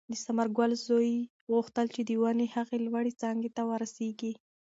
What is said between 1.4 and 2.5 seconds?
غوښتل چې د ونې